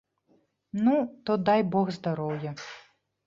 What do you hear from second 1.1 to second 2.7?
то дай бог здароўя.